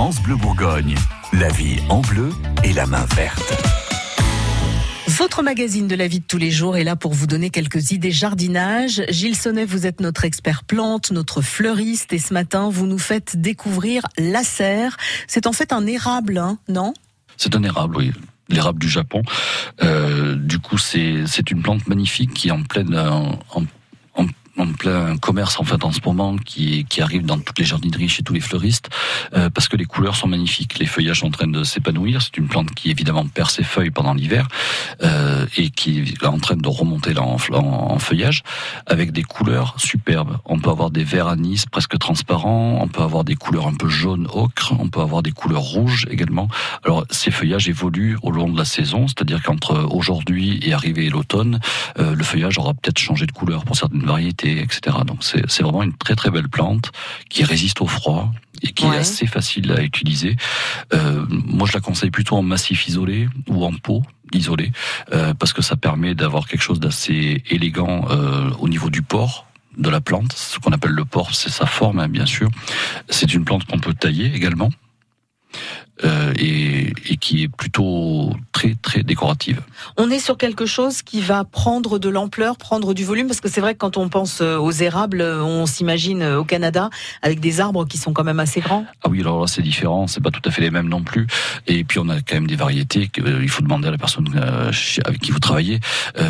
France 0.00 0.22
Bleu 0.22 0.36
Bourgogne. 0.36 0.94
La 1.34 1.50
vie 1.50 1.76
en 1.90 2.00
bleu 2.00 2.30
et 2.64 2.72
la 2.72 2.86
main 2.86 3.04
verte. 3.16 3.52
Votre 5.08 5.42
magazine 5.42 5.88
de 5.88 5.94
la 5.94 6.08
vie 6.08 6.20
de 6.20 6.24
tous 6.24 6.38
les 6.38 6.50
jours 6.50 6.78
est 6.78 6.84
là 6.84 6.96
pour 6.96 7.12
vous 7.12 7.26
donner 7.26 7.50
quelques 7.50 7.90
idées 7.90 8.10
jardinage. 8.10 9.02
Gilles 9.10 9.36
Sonnet, 9.36 9.66
vous 9.66 9.86
êtes 9.86 10.00
notre 10.00 10.24
expert 10.24 10.64
plante, 10.64 11.10
notre 11.10 11.42
fleuriste, 11.42 12.14
et 12.14 12.18
ce 12.18 12.32
matin, 12.32 12.70
vous 12.70 12.86
nous 12.86 12.98
faites 12.98 13.38
découvrir 13.38 14.06
la 14.16 14.42
serre. 14.42 14.96
C'est 15.26 15.46
en 15.46 15.52
fait 15.52 15.70
un 15.70 15.86
érable, 15.86 16.38
hein, 16.38 16.56
non? 16.66 16.94
C'est 17.36 17.54
un 17.54 17.62
érable, 17.62 17.98
oui 17.98 18.12
l'érable 18.48 18.80
du 18.80 18.88
Japon. 18.88 19.22
Euh, 19.82 20.34
du 20.34 20.58
coup, 20.58 20.78
c'est 20.78 21.24
c'est 21.26 21.50
une 21.50 21.62
plante 21.62 21.86
magnifique 21.86 22.32
qui 22.34 22.48
est 22.48 22.52
en 22.52 22.62
pleine 22.62 22.98
en, 22.98 23.38
en 23.54 23.64
plein 24.66 25.16
commerce 25.16 25.58
en 25.58 25.64
fait 25.64 25.84
en 25.84 25.92
ce 25.92 26.00
moment 26.04 26.36
qui, 26.36 26.86
arrive 27.00 27.24
dans 27.24 27.38
toutes 27.38 27.58
les 27.58 27.64
jardineries 27.64 28.08
chez 28.08 28.22
tous 28.22 28.34
les 28.34 28.40
fleuristes 28.40 28.90
euh, 29.34 29.48
parce 29.48 29.68
que 29.68 29.76
les 29.76 29.86
couleurs 29.86 30.16
sont 30.16 30.28
magnifiques, 30.28 30.78
les 30.78 30.86
feuillages 30.86 31.20
sont 31.20 31.28
en 31.28 31.30
train 31.30 31.46
de 31.46 31.64
s'épanouir. 31.64 32.20
C'est 32.20 32.36
une 32.36 32.46
plante 32.46 32.70
qui 32.74 32.90
évidemment 32.90 33.26
perd 33.26 33.50
ses 33.50 33.62
feuilles 33.62 33.90
pendant 33.90 34.12
l'hiver 34.12 34.48
euh, 35.02 35.46
et 35.56 35.70
qui 35.70 36.00
est 36.00 36.26
en 36.26 36.38
train 36.38 36.56
de 36.56 36.68
remonter 36.68 37.16
en, 37.18 37.38
en, 37.52 37.98
feuillage 37.98 38.42
avec 38.86 39.12
des 39.12 39.22
couleurs 39.22 39.74
superbes. 39.78 40.36
On 40.44 40.58
peut 40.58 40.68
avoir 40.68 40.90
des 40.90 41.04
verts 41.04 41.28
anis 41.28 41.64
presque 41.64 41.98
transparents, 41.98 42.78
on 42.82 42.88
peut 42.88 43.02
avoir 43.02 43.24
des 43.24 43.36
couleurs 43.36 43.66
un 43.66 43.74
peu 43.74 43.88
jaune 43.88 44.26
ocre, 44.30 44.74
on 44.78 44.88
peut 44.88 45.00
avoir 45.00 45.22
des 45.22 45.32
couleurs 45.32 45.62
rouges 45.62 46.06
également. 46.10 46.48
Alors 46.84 47.06
ces 47.10 47.30
feuillages 47.30 47.68
évoluent 47.68 48.18
au 48.22 48.30
long 48.30 48.48
de 48.48 48.58
la 48.58 48.66
saison, 48.66 49.06
c'est-à-dire 49.08 49.42
qu'entre 49.42 49.86
aujourd'hui 49.90 50.60
et 50.62 50.74
arrivé 50.74 51.08
l'automne, 51.08 51.60
euh, 51.98 52.14
le 52.14 52.24
feuillage 52.24 52.58
aura 52.58 52.74
peut-être 52.74 52.98
changé 52.98 53.26
de 53.26 53.32
couleur 53.32 53.64
pour 53.64 53.76
certaines 53.76 54.04
variétés 54.04 54.49
etc. 54.58 54.98
Donc 55.06 55.22
c'est 55.22 55.62
vraiment 55.62 55.82
une 55.82 55.94
très 55.94 56.14
très 56.14 56.30
belle 56.30 56.48
plante 56.48 56.92
qui 57.28 57.44
résiste 57.44 57.80
au 57.80 57.86
froid 57.86 58.32
et 58.62 58.72
qui 58.72 58.84
est 58.86 58.96
assez 58.96 59.26
facile 59.26 59.72
à 59.72 59.82
utiliser. 59.82 60.36
Euh, 60.92 61.24
moi, 61.28 61.66
je 61.66 61.72
la 61.72 61.80
conseille 61.80 62.10
plutôt 62.10 62.36
en 62.36 62.42
massif 62.42 62.86
isolé 62.88 63.28
ou 63.48 63.64
en 63.64 63.72
pot 63.72 64.02
isolé 64.32 64.70
euh, 65.12 65.34
parce 65.34 65.52
que 65.52 65.62
ça 65.62 65.76
permet 65.76 66.14
d'avoir 66.14 66.46
quelque 66.46 66.62
chose 66.62 66.80
d'assez 66.80 67.42
élégant 67.48 68.06
euh, 68.10 68.50
au 68.58 68.68
niveau 68.68 68.90
du 68.90 69.02
port 69.02 69.46
de 69.78 69.88
la 69.88 70.00
plante. 70.00 70.32
Ce 70.32 70.58
qu'on 70.58 70.72
appelle 70.72 70.92
le 70.92 71.04
port, 71.04 71.34
c'est 71.34 71.50
sa 71.50 71.66
forme, 71.66 72.00
hein, 72.00 72.08
bien 72.08 72.26
sûr. 72.26 72.50
C'est 73.08 73.32
une 73.32 73.44
plante 73.44 73.64
qu'on 73.64 73.78
peut 73.78 73.94
tailler 73.94 74.32
également. 74.34 74.70
Euh, 76.04 76.32
et, 76.38 76.92
et, 77.10 77.16
qui 77.16 77.42
est 77.42 77.48
plutôt 77.48 78.30
très 78.52 78.74
très 78.80 79.02
décorative. 79.02 79.60
On 79.98 80.10
est 80.10 80.18
sur 80.18 80.38
quelque 80.38 80.64
chose 80.64 81.02
qui 81.02 81.20
va 81.20 81.44
prendre 81.44 81.98
de 81.98 82.08
l'ampleur, 82.08 82.56
prendre 82.56 82.94
du 82.94 83.04
volume, 83.04 83.26
parce 83.26 83.40
que 83.40 83.50
c'est 83.50 83.60
vrai 83.60 83.74
que 83.74 83.78
quand 83.78 83.98
on 83.98 84.08
pense 84.08 84.40
euh, 84.40 84.56
aux 84.56 84.70
érables, 84.70 85.20
on 85.20 85.66
s'imagine 85.66 86.22
euh, 86.22 86.40
au 86.40 86.44
Canada 86.44 86.88
avec 87.20 87.40
des 87.40 87.60
arbres 87.60 87.86
qui 87.86 87.98
sont 87.98 88.14
quand 88.14 88.24
même 88.24 88.40
assez 88.40 88.60
grands. 88.60 88.86
Ah 89.02 89.08
oui, 89.10 89.20
alors 89.20 89.40
là 89.40 89.46
c'est 89.46 89.60
différent, 89.60 90.06
c'est 90.06 90.22
pas 90.22 90.30
tout 90.30 90.40
à 90.46 90.50
fait 90.50 90.62
les 90.62 90.70
mêmes 90.70 90.88
non 90.88 91.02
plus. 91.02 91.26
Et 91.66 91.84
puis 91.84 91.98
on 91.98 92.08
a 92.08 92.16
quand 92.20 92.36
même 92.36 92.46
des 92.46 92.56
variétés 92.56 93.08
qu'il 93.08 93.48
faut 93.48 93.62
demander 93.62 93.88
à 93.88 93.90
la 93.90 93.98
personne 93.98 94.26
avec 95.04 95.20
qui 95.20 95.32
vous 95.32 95.40
travaillez, 95.40 95.80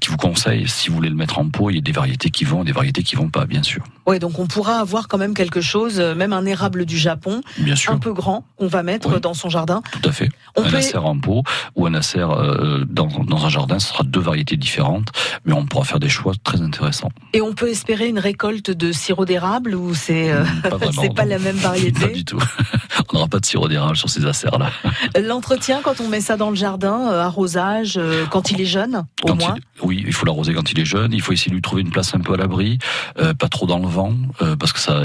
qui 0.00 0.08
vous 0.08 0.16
conseille 0.16 0.68
si 0.68 0.88
vous 0.88 0.96
voulez 0.96 1.10
le 1.10 1.14
mettre 1.14 1.38
en 1.38 1.48
pot. 1.48 1.70
Il 1.70 1.76
y 1.76 1.78
a 1.78 1.82
des 1.82 1.92
variétés 1.92 2.30
qui 2.30 2.44
vont, 2.44 2.64
des 2.64 2.72
variétés 2.72 3.02
qui 3.02 3.14
vont 3.14 3.28
pas, 3.28 3.46
bien 3.46 3.62
sûr. 3.62 3.84
Oui, 4.06 4.18
donc 4.18 4.38
on 4.38 4.46
pourra 4.46 4.80
avoir 4.80 5.06
quand 5.06 5.18
même 5.18 5.34
quelque 5.34 5.60
chose, 5.60 6.00
même 6.00 6.32
un 6.32 6.46
érable 6.46 6.84
du 6.84 6.98
Japon, 6.98 7.42
bien 7.58 7.76
sûr. 7.76 7.92
un 7.92 7.98
peu 7.98 8.12
grand, 8.12 8.44
qu'on 8.56 8.66
va 8.66 8.82
mettre 8.82 9.20
dans 9.20 9.34
son 9.34 9.51
jardin. 9.52 9.82
Tout 9.92 10.08
à 10.08 10.12
fait. 10.12 10.28
un 10.56 10.62
peut... 10.62 10.98
en 10.98 11.18
pot 11.18 11.44
ou 11.76 11.86
un 11.86 11.94
acer 11.94 12.18
euh, 12.18 12.84
dans, 12.88 13.06
dans, 13.06 13.46
un 13.46 13.48
jardin, 13.48 13.78
ce 13.78 13.88
sera 13.88 14.04
deux 14.04 14.20
variétés 14.20 14.56
différentes, 14.56 15.08
mais 15.44 15.52
on 15.52 15.66
pourra 15.66 15.84
faire 15.84 16.00
des 16.00 16.08
choix 16.08 16.34
très 16.42 16.60
intéressants. 16.60 17.10
Et 17.32 17.40
on 17.40 17.54
peut 17.54 17.68
espérer 17.68 18.08
une 18.08 18.18
récolte 18.18 18.70
de 18.70 18.92
sirop 18.92 19.24
d'érable 19.24 19.74
ou 19.74 19.94
c'est 19.94 20.30
euh, 20.32 20.44
c'est 21.00 21.14
pas 21.14 21.24
la 21.24 21.38
même 21.38 21.56
variété 21.56 22.00
Pas 22.00 22.12
du 22.12 22.24
tout. 22.24 22.38
on 23.12 23.16
n'aura 23.16 23.28
pas 23.28 23.40
de 23.40 23.46
sirop 23.46 23.68
d'érable 23.68 23.96
sur 23.96 24.08
ces 24.08 24.24
acers 24.26 24.58
là. 24.58 24.70
L'entretien 25.20 25.80
quand 25.82 26.00
on 26.00 26.08
met 26.08 26.20
ça 26.20 26.36
dans 26.36 26.50
le 26.50 26.56
jardin, 26.56 27.08
euh, 27.10 27.22
arrosage 27.22 28.00
quand 28.30 28.50
il 28.50 28.60
est 28.60 28.66
jeune, 28.66 29.04
au 29.24 29.34
moins. 29.34 29.56
oui, 29.82 30.02
il 30.06 30.12
faut 30.12 30.26
l'arroser 30.26 30.54
quand 30.54 30.70
il 30.72 30.80
est 30.80 30.84
jeune. 30.84 31.12
Il 31.12 31.20
faut 31.20 31.32
essayer 31.32 31.50
de 31.50 31.54
lui 31.54 31.62
trouver 31.62 31.82
une 31.82 31.90
place 31.90 32.14
un 32.14 32.20
peu 32.20 32.34
à 32.34 32.36
l'abri, 32.36 32.78
pas 33.16 33.48
trop 33.48 33.66
dans 33.66 33.78
le 33.78 33.86
vent, 33.86 34.14
parce 34.58 34.72
que 34.72 34.80
ça 34.80 35.02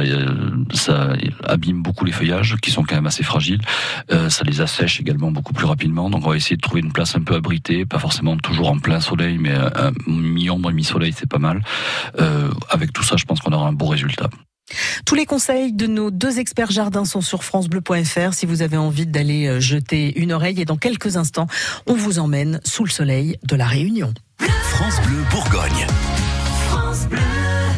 ça 0.73 1.09
abîme 1.43 1.81
beaucoup 1.81 2.05
les 2.05 2.11
feuillages 2.11 2.55
qui 2.61 2.71
sont 2.71 2.83
quand 2.83 2.95
même 2.95 3.07
assez 3.07 3.23
fragiles. 3.23 3.61
Ça 4.37 4.43
les 4.43 4.61
assèche 4.61 4.77
sèche 4.77 5.01
également 5.01 5.31
beaucoup 5.31 5.53
plus 5.53 5.65
rapidement. 5.65 6.09
Donc 6.09 6.25
on 6.25 6.29
va 6.29 6.35
essayer 6.35 6.55
de 6.55 6.61
trouver 6.61 6.81
une 6.81 6.91
place 6.91 7.15
un 7.15 7.21
peu 7.21 7.35
abritée, 7.35 7.85
pas 7.85 7.97
forcément 7.97 8.37
toujours 8.37 8.69
en 8.69 8.77
plein 8.77 8.99
soleil, 8.99 9.37
mais 9.39 9.51
un 9.53 9.91
mi-ombre 10.05 10.69
et 10.69 10.73
mi-soleil, 10.73 11.13
c'est 11.17 11.27
pas 11.27 11.39
mal. 11.39 11.63
Euh, 12.19 12.51
avec 12.69 12.93
tout 12.93 13.03
ça, 13.03 13.15
je 13.17 13.25
pense 13.25 13.39
qu'on 13.39 13.51
aura 13.51 13.67
un 13.67 13.73
beau 13.73 13.87
résultat. 13.87 14.29
Tous 15.05 15.15
les 15.15 15.25
conseils 15.25 15.73
de 15.73 15.87
nos 15.87 16.11
deux 16.11 16.39
experts 16.39 16.71
jardins 16.71 17.05
sont 17.05 17.21
sur 17.21 17.43
francebleu.fr 17.43 18.33
si 18.33 18.45
vous 18.45 18.61
avez 18.61 18.77
envie 18.77 19.07
d'aller 19.07 19.47
euh, 19.47 19.59
jeter 19.59 20.19
une 20.19 20.33
oreille 20.33 20.61
et 20.61 20.65
dans 20.65 20.77
quelques 20.77 21.17
instants, 21.17 21.47
on 21.87 21.95
vous 21.95 22.19
emmène 22.19 22.59
sous 22.63 22.83
le 22.83 22.91
soleil 22.91 23.37
de 23.43 23.55
la 23.55 23.65
Réunion. 23.65 24.13
France 24.39 25.01
Bleu 25.07 25.23
Bourgogne. 25.31 25.87
France 26.69 27.07
Bleu. 27.07 27.46